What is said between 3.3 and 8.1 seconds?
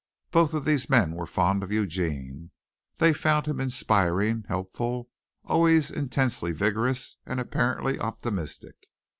him inspiring, helpful, always intensely vigorous and apparently